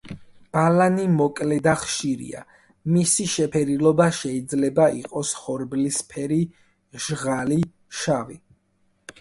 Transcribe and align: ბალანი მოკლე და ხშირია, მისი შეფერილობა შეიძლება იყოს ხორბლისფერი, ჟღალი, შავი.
ბალანი 0.55 1.03
მოკლე 1.17 1.57
და 1.67 1.73
ხშირია, 1.81 2.41
მისი 2.95 3.27
შეფერილობა 3.33 4.09
შეიძლება 4.21 4.89
იყოს 5.03 5.35
ხორბლისფერი, 5.43 6.41
ჟღალი, 7.07 7.61
შავი. 8.03 8.41